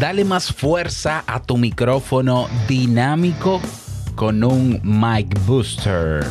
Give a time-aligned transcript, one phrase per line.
[0.00, 3.60] Dale más fuerza a tu micrófono dinámico
[4.14, 6.24] con un mic booster.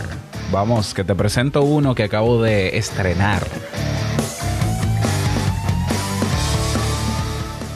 [0.51, 3.45] Vamos, que te presento uno que acabo de estrenar.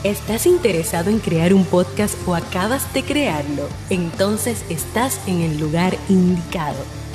[0.04, 3.70] ¿Estás interesado en crear un podcast o acabas de crearlo?
[3.92, 7.03] Entonces estás en el lugar indicado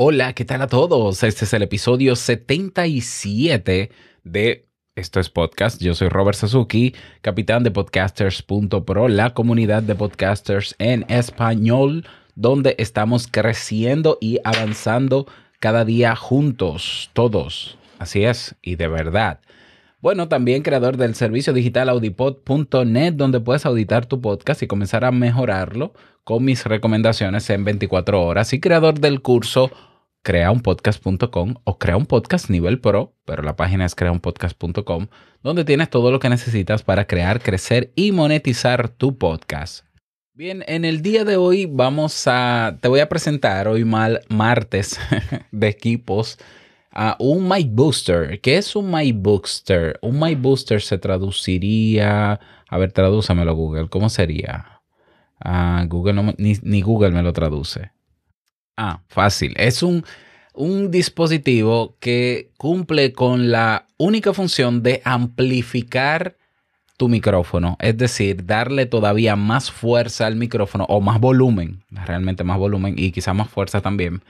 [0.00, 1.24] Hola, ¿qué tal a todos?
[1.24, 3.90] Este es el episodio 77
[4.22, 5.82] de Esto es Podcast.
[5.82, 13.26] Yo soy Robert Sasuki, capitán de podcasters.pro, la comunidad de podcasters en español, donde estamos
[13.26, 15.26] creciendo y avanzando
[15.58, 17.76] cada día juntos, todos.
[17.98, 19.40] Así es, y de verdad.
[20.00, 25.10] Bueno, también creador del servicio digital audipod.net, donde puedes auditar tu podcast y comenzar a
[25.10, 28.52] mejorarlo con mis recomendaciones en 24 horas.
[28.52, 29.72] Y creador del curso
[30.22, 35.06] creaunpodcast.com o crea un podcast nivel pro, pero la página es creaunpodcast.com,
[35.42, 39.84] donde tienes todo lo que necesitas para crear, crecer y monetizar tu podcast.
[40.34, 45.00] Bien, en el día de hoy vamos a, te voy a presentar hoy mal martes
[45.50, 46.38] de equipos
[46.92, 48.40] a un My Booster.
[48.40, 49.98] ¿Qué es un My Booster?
[50.02, 54.82] Un My Booster se traduciría, a ver, tradúcamelo Google, ¿cómo sería?
[55.40, 57.90] Ah, Google ni Google me lo traduce.
[58.80, 59.54] Ah, fácil.
[59.56, 60.04] Es un,
[60.54, 66.36] un dispositivo que cumple con la única función de amplificar
[66.96, 72.56] tu micrófono, es decir, darle todavía más fuerza al micrófono o más volumen, realmente más
[72.56, 74.22] volumen y quizá más fuerza también.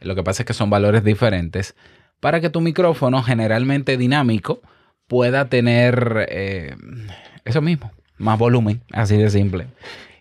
[0.00, 1.74] Lo que pasa es que son valores diferentes
[2.20, 4.60] para que tu micrófono, generalmente dinámico,
[5.06, 6.76] pueda tener eh,
[7.46, 9.68] eso mismo, más volumen, así de simple.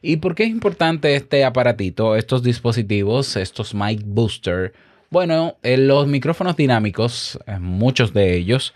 [0.02, 4.74] ¿Y por qué es importante este aparatito, estos dispositivos, estos mic booster?
[5.10, 8.74] Bueno, los micrófonos dinámicos, eh, muchos de ellos,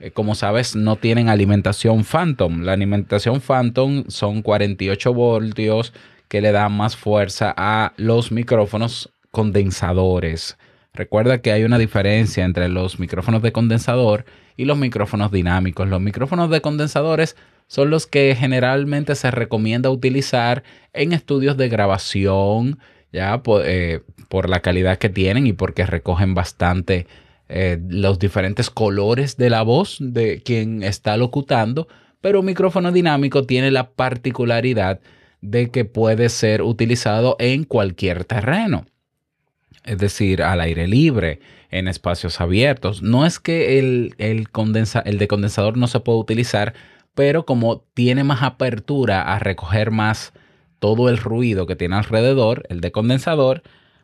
[0.00, 2.62] eh, como sabes, no tienen alimentación Phantom.
[2.62, 5.92] La alimentación Phantom son 48 voltios
[6.28, 10.56] que le dan más fuerza a los micrófonos condensadores.
[10.92, 14.24] Recuerda que hay una diferencia entre los micrófonos de condensador
[14.56, 15.88] y los micrófonos dinámicos.
[15.88, 17.36] Los micrófonos de condensadores
[17.66, 22.78] son los que generalmente se recomienda utilizar en estudios de grabación,
[23.12, 27.06] ya eh, por, la calidad que tienen y porque recogen bastante
[27.48, 31.88] eh, los diferentes colores de la voz de quien está locutando,
[32.20, 35.00] pero un micrófono dinámico tiene la particularidad
[35.40, 38.86] de que puede ser utilizado en cualquier terreno,
[39.84, 43.02] es decir, al aire libre, en espacios abiertos.
[43.02, 44.48] No es que el, el,
[45.04, 46.72] el de condensador no se pueda utilizar
[47.14, 50.32] pero como tiene más apertura a recoger más
[50.78, 53.62] todo el ruido que tiene alrededor, el de condensador,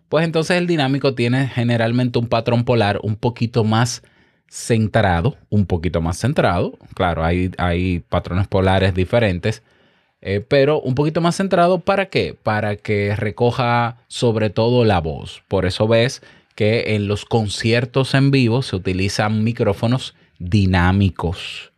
[0.08, 4.02] pues entonces el dinámico tiene generalmente un patrón polar un poquito más
[4.48, 6.78] centrado, un poquito más centrado.
[6.94, 9.62] Claro, hay, hay patrones polares diferentes,
[10.20, 11.80] eh, pero un poquito más centrado.
[11.80, 12.36] ¿Para qué?
[12.40, 15.42] Para que recoja sobre todo la voz.
[15.46, 16.22] Por eso ves
[16.56, 21.69] que en los conciertos en vivo se utilizan micrófonos dinámicos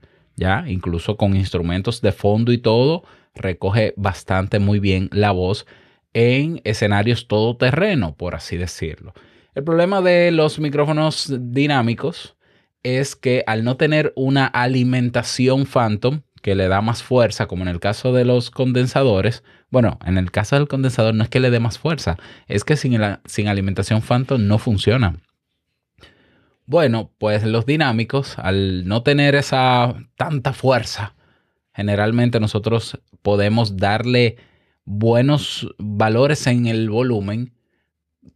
[0.42, 3.04] ya incluso con instrumentos de fondo y todo,
[3.34, 5.66] recoge bastante muy bien la voz
[6.14, 9.14] en escenarios todoterreno, por así decirlo.
[9.54, 12.36] El problema de los micrófonos dinámicos
[12.82, 17.68] es que al no tener una alimentación phantom que le da más fuerza, como en
[17.68, 21.50] el caso de los condensadores, bueno, en el caso del condensador no es que le
[21.50, 25.16] dé más fuerza, es que sin, sin alimentación phantom no funciona.
[26.72, 31.14] Bueno, pues los dinámicos, al no tener esa tanta fuerza,
[31.74, 34.36] generalmente nosotros podemos darle
[34.86, 37.52] buenos valores en el volumen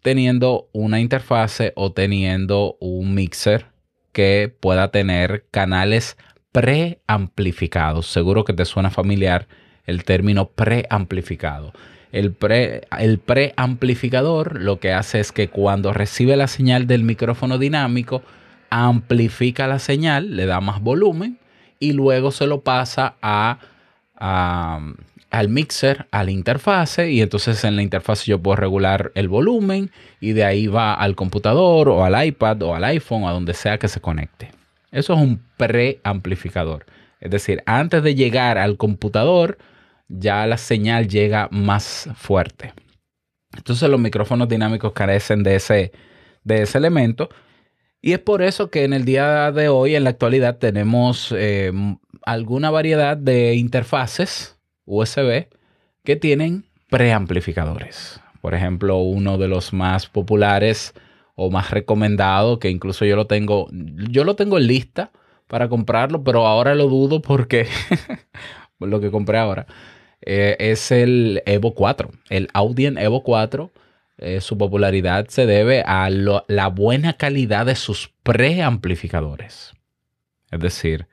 [0.03, 3.69] teniendo una interfase o teniendo un mixer
[4.13, 6.19] que pueda tener canales
[6.53, 8.07] preamplificados.
[8.07, 9.49] Seguro que te suena familiar
[9.87, 11.73] el término preamplificado.
[12.13, 17.59] El, pre, el preamplificador lo que hace es que cuando recibe la señal del micrófono
[17.59, 18.23] dinámico,
[18.71, 21.39] amplifica la señal, le da más volumen
[21.79, 23.59] y luego se lo pasa a,
[25.31, 29.91] al mixer, a la interfase y entonces en la interfase yo puedo regular el volumen
[30.21, 33.55] y de ahí va al computador o al iPad o al iPhone o a donde
[33.55, 34.51] sea que se conecte.
[34.91, 36.87] Eso es un preamplificador.
[37.21, 39.59] Es decir, antes de llegar al computador,
[40.09, 42.73] ya la señal llega más fuerte.
[43.57, 45.93] Entonces los micrófonos dinámicos carecen de ese,
[46.45, 47.29] de ese elemento.
[48.01, 51.73] Y es por eso que en el día de hoy, en la actualidad, tenemos eh,
[52.23, 55.49] alguna variedad de interfaces USB
[56.05, 58.21] que tienen preamplificadores.
[58.41, 60.95] Por ejemplo, uno de los más populares
[61.35, 65.11] o más recomendado, que incluso yo lo tengo, yo lo tengo en lista
[65.49, 67.67] para comprarlo, pero ahora lo dudo porque
[68.79, 69.67] lo que compré ahora
[70.23, 73.71] eh, es el Evo 4, el Audien Evo 4.
[74.19, 79.75] Eh, su popularidad se debe a la buena calidad de sus preamplificadores.
[80.51, 81.07] Es decir,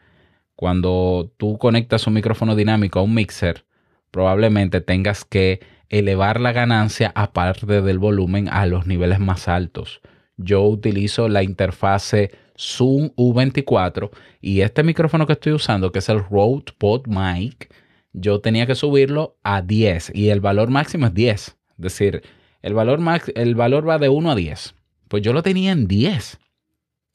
[0.55, 3.65] cuando tú conectas un micrófono dinámico a un mixer,
[4.11, 5.59] probablemente tengas que
[5.89, 10.01] elevar la ganancia aparte del volumen a los niveles más altos.
[10.37, 14.11] Yo utilizo la interfase Zoom U24
[14.41, 17.73] y este micrófono que estoy usando, que es el Rode Pod Mic,
[18.13, 21.47] yo tenía que subirlo a 10 y el valor máximo es 10.
[21.47, 22.23] Es decir,
[22.61, 24.75] el valor, max, el valor va de 1 a 10.
[25.07, 26.39] Pues yo lo tenía en 10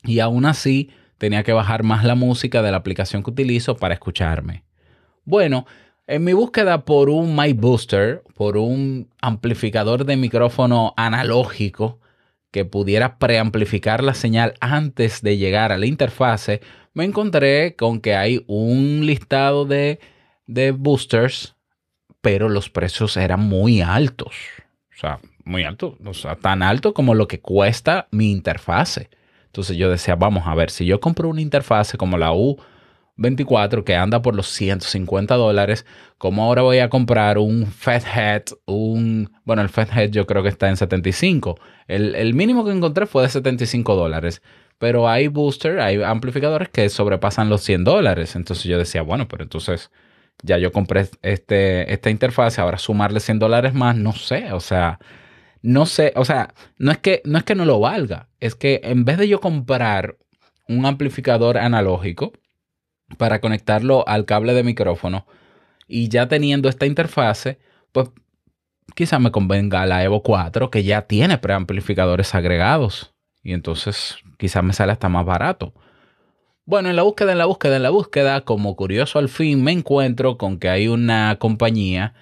[0.05, 3.95] y aún así tenía que bajar más la música de la aplicación que utilizo para
[3.95, 4.65] escucharme.
[5.25, 5.67] Bueno,
[6.07, 12.01] en mi búsqueda por un mic booster, por un amplificador de micrófono analógico
[12.51, 16.61] que pudiera preamplificar la señal antes de llegar a la interfase,
[16.95, 20.01] me encontré con que hay un listado de,
[20.49, 21.55] de boosters,
[22.21, 24.35] pero los precios eran muy altos.
[24.91, 25.95] O sea, muy altos.
[26.05, 29.11] O sea, tan alto como lo que cuesta mi interfase.
[29.47, 32.59] Entonces yo decía, vamos a ver, si yo compro una interfase como la U
[33.17, 35.85] 24 que anda por los 150 dólares,
[36.19, 40.69] como ahora voy a comprar un Fathead, un, bueno, el Fathead yo creo que está
[40.69, 41.59] en 75.
[41.89, 44.43] El, el mínimo que encontré fue de 75 dólares,
[44.79, 48.37] pero hay booster, hay amplificadores que sobrepasan los 100 dólares.
[48.37, 49.91] Entonces yo decía, bueno, pero entonces
[50.43, 54.99] ya yo compré este, esta interfaz, ahora sumarle 100 dólares más, no sé, o sea,
[55.63, 58.81] no sé, o sea, no es que no, es que no lo valga, es que
[58.85, 60.17] en vez de yo comprar
[60.69, 62.33] un amplificador analógico,
[63.17, 65.27] para conectarlo al cable de micrófono.
[65.87, 67.59] Y ya teniendo esta interfase,
[67.93, 68.11] pues
[68.95, 73.15] quizá me convenga la Evo 4 que ya tiene preamplificadores agregados.
[73.43, 75.73] Y entonces quizás me sale hasta más barato.
[76.69, 79.73] Bueno, en la búsqueda, en la búsqueda, en la búsqueda, como curioso al fin me
[79.73, 82.13] encuentro con que hay una compañía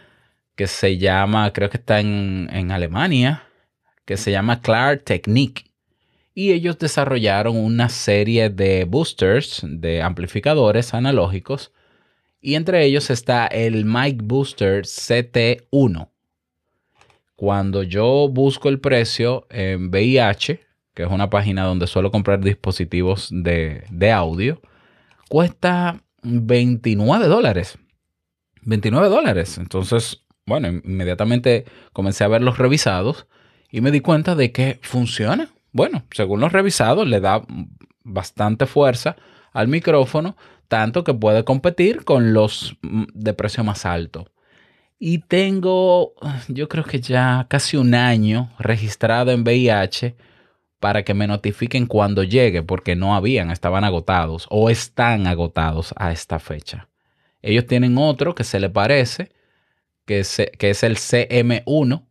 [0.54, 3.42] que se llama, creo que está en, en Alemania,
[4.04, 5.64] que se llama Clar Technique
[6.32, 11.72] y ellos desarrollaron una serie de boosters, de amplificadores analógicos,
[12.40, 16.08] y entre ellos está el Mic Booster CT1.
[17.34, 20.65] Cuando yo busco el precio en VIH,
[20.96, 24.60] que es una página donde suelo comprar dispositivos de, de audio,
[25.28, 27.78] cuesta 29 dólares.
[28.62, 29.58] 29 dólares.
[29.58, 33.28] Entonces, bueno, inmediatamente comencé a ver los revisados
[33.70, 37.42] y me di cuenta de que funciona bueno, según los revisados, le da
[38.02, 39.14] bastante fuerza
[39.52, 40.34] al micrófono,
[40.68, 44.24] tanto que puede competir con los mm, de precio más alto.
[44.98, 46.14] Y tengo,
[46.48, 50.16] yo creo que ya casi un año registrado en VIH
[50.80, 56.12] para que me notifiquen cuando llegue, porque no habían, estaban agotados o están agotados a
[56.12, 56.88] esta fecha.
[57.42, 59.30] Ellos tienen otro que se le parece,
[60.04, 60.24] que
[60.58, 62.06] que es el CM1,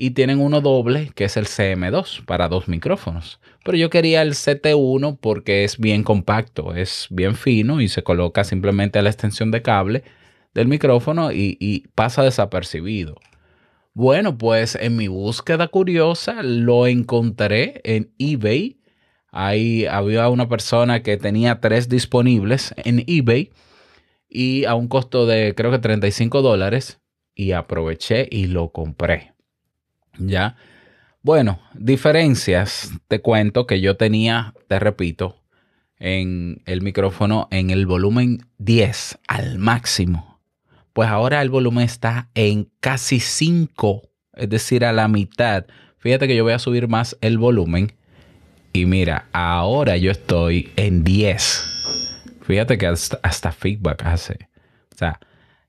[0.00, 3.38] y tienen uno doble que es el CM2 para dos micrófonos.
[3.62, 8.42] Pero yo quería el CT1 porque es bien compacto, es bien fino y se coloca
[8.42, 10.02] simplemente a la extensión de cable
[10.54, 13.16] del micrófono y, pasa desapercibido.
[13.92, 18.80] Bueno, pues en mi búsqueda curiosa lo encontré en eBay.
[19.32, 23.50] Ahí había una persona que tenía tres disponibles en eBay
[24.28, 27.00] y a un costo de creo que 35 dólares
[27.34, 29.34] y aproveché y lo compré.
[30.18, 30.56] ¿Ya?
[31.22, 35.42] Bueno, diferencias, te cuento que yo tenía, te repito,
[35.98, 40.29] en el micrófono en el volumen 10 al máximo.
[40.92, 44.02] Pues ahora el volumen está en casi 5,
[44.34, 45.66] es decir, a la mitad.
[45.98, 47.92] Fíjate que yo voy a subir más el volumen.
[48.72, 51.64] Y mira, ahora yo estoy en 10.
[52.42, 54.48] Fíjate que hasta, feedback hace.
[54.94, 55.20] O sea,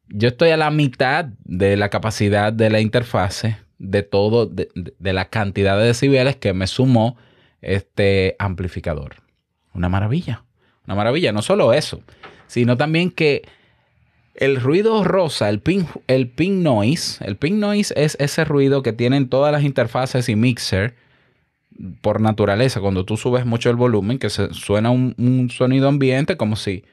[0.08, 5.26] yo estoy a la mitad de la capacidad de la interfase de todo, de, la
[5.30, 7.18] cantidad de decibeles que me sumó
[7.62, 9.16] este amplificador.
[9.74, 10.44] Una maravilla,
[10.86, 11.32] una maravilla.
[11.32, 12.02] No solo eso,
[12.48, 13.44] sino también que
[14.34, 16.34] el ruido rosa, el ping, el
[16.64, 20.96] noise, el ping noise es ese ruido que tienen todas las interfaces y mixer
[22.02, 22.80] por naturaleza.
[22.80, 26.84] Cuando tú subes mucho el volumen, que se suena un, un sonido ambiente como si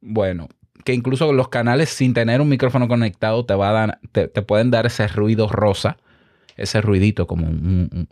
[0.00, 0.48] Bueno,
[0.84, 4.70] que incluso los canales sin tener un micrófono conectado te, va a dar, te, pueden
[4.70, 5.98] dar ese ruido rosa,
[6.56, 8.08] ese ruidito como un...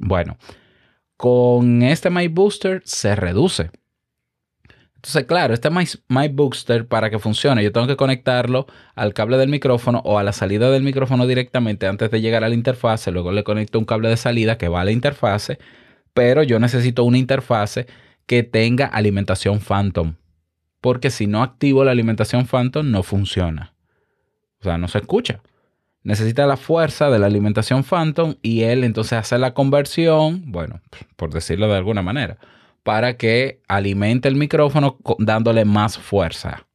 [0.00, 0.36] bueno,
[1.16, 3.70] con este Mic Booster se reduce.
[5.06, 9.48] Entonces, claro, este Mic Booster para que funcione, yo tengo que conectarlo al cable del
[9.48, 13.12] micrófono o a la salida del micrófono directamente antes de llegar a la interfase.
[13.12, 15.58] Luego le conecto un cable de salida que va a la interfase,
[16.12, 17.86] pero yo necesito una interfase
[18.26, 20.14] que tenga alimentación Phantom
[20.86, 23.74] porque si no activo la alimentación Phantom no funciona.
[24.60, 25.40] O sea, no se escucha.
[26.04, 30.80] Necesita la fuerza de la alimentación Phantom y él entonces hace la conversión, bueno,
[31.16, 32.38] por decirlo de alguna manera,
[32.86, 36.68] para que alimente el micrófono dándole más fuerza.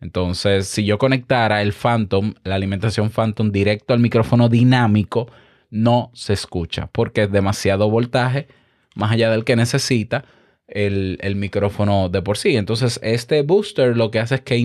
[0.00, 5.30] Entonces, si yo conectara el Phantom, la alimentación Phantom directo al micrófono dinámico,
[5.70, 8.48] no se escucha porque es demasiado voltaje
[8.96, 10.24] más allá del que necesita
[10.66, 12.56] el, micrófono de por sí.
[12.56, 14.56] Entonces, este booster lo que hace es que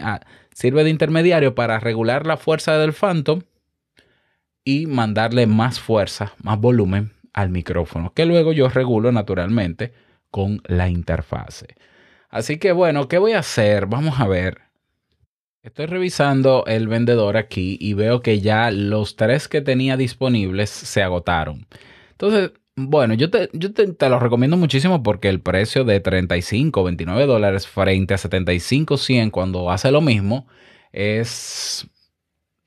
[0.00, 0.20] ah,
[0.54, 3.40] sirve de intermediario para regular la fuerza del Phantom
[4.64, 9.92] y mandarle más fuerza, más volumen al micrófono, que luego yo regulo naturalmente
[10.30, 11.76] con la interfase.
[12.28, 13.86] Así que bueno, ¿qué voy a hacer?
[13.86, 14.58] Vamos a ver.
[15.62, 21.02] Estoy revisando el vendedor aquí y veo que ya los tres que tenía disponibles se
[21.02, 21.66] agotaron.
[22.12, 23.50] Entonces, bueno, yo, te,
[24.08, 29.70] lo recomiendo muchísimo porque el precio de 35, 29 dólares frente a 75, 100 cuando
[29.70, 30.46] hace lo mismo
[30.92, 31.86] es,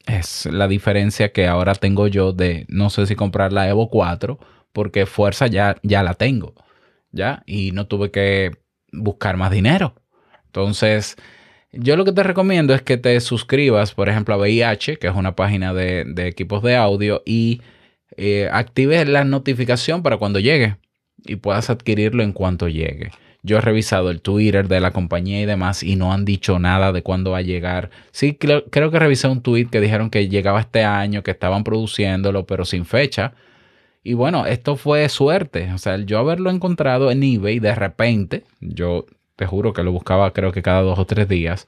[0.05, 4.37] es la diferencia que ahora tengo yo de no sé si comprar la Evo 4
[4.71, 6.53] porque fuerza ya, ya la tengo,
[7.13, 7.43] ¿ya?
[7.45, 8.51] Y no tuve que
[8.91, 9.95] buscar más dinero.
[10.47, 11.15] Entonces,
[11.71, 15.15] yo lo que te recomiendo es que te suscribas, por ejemplo, a VIH, que es
[15.15, 17.61] una página de, de equipos de audio, y
[18.17, 20.77] eh, actives la notificación para cuando llegue
[21.25, 23.11] y puedas adquirirlo en cuanto llegue.
[23.41, 26.93] Yo he revisado el Twitter de la compañía y demás y no han dicho nada
[26.93, 27.89] de cuándo va a llegar.
[28.11, 32.45] Sí, creo, que revisé un tweet que dijeron que llegaba este año, que estaban produciéndolo,
[32.45, 33.33] pero sin fecha.
[34.03, 35.71] Y bueno, esto fue suerte.
[35.73, 39.05] O sea, yo haberlo encontrado en eBay de repente, yo
[39.35, 41.67] te juro que lo buscaba creo que cada dos o tres días,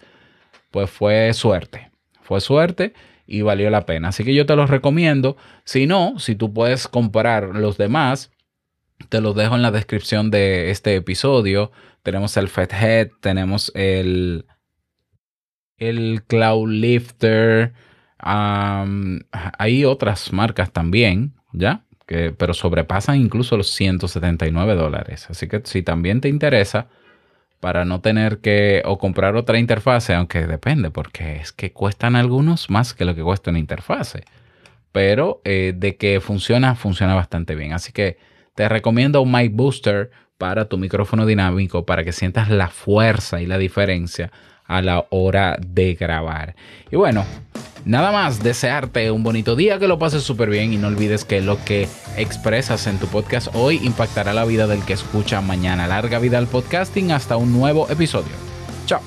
[0.72, 1.92] pues fue suerte.
[2.22, 2.94] Fue suerte
[3.27, 4.10] y valió la pena.
[4.10, 5.38] Así que yo te los recomiendo.
[5.63, 8.32] Si no, si tú puedes comprar los demás,
[9.10, 11.72] te los dejo en la descripción de este episodio.
[12.04, 14.46] Tenemos el Head, tenemos el,
[15.77, 17.74] el Cloud Lifter.
[18.20, 21.85] hay otras marcas también, ¿ya?
[22.05, 25.27] Pero sobrepasan incluso los 179 dólares.
[25.29, 26.88] Así que si también te interesa,
[27.59, 32.69] para no tener que o comprar otra interfase, aunque depende, porque es que cuestan algunos
[32.69, 34.24] más que lo que cuesta una interfase.
[34.91, 37.74] Pero eh, de que funciona, funciona bastante bien.
[37.74, 38.17] Así que
[38.53, 43.47] te recomiendo un Mic Booster para tu micrófono dinámico para que sientas la fuerza y
[43.47, 44.31] la diferencia
[44.65, 46.55] a la hora de grabar.
[46.91, 47.25] Y bueno,
[47.86, 51.39] Nada más, desearte un bonito día, que lo pases súper bien y no olvides que
[51.42, 51.88] lo que
[52.18, 55.86] expresas en tu podcast hoy impactará la vida del que escucha mañana.
[55.86, 58.34] Larga vida al podcasting, hasta un nuevo episodio.
[58.88, 59.01] Chao.